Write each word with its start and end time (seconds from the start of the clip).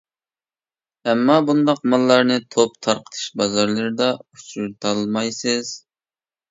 ئەمما 1.11 1.35
بۇنداق 1.49 1.83
ماللارنى 1.93 2.39
توپ 2.57 2.75
تارقىتىش 2.89 3.29
بازارلىرىدا 3.43 4.11
ئۇچرىتالمايسىز. 4.19 5.81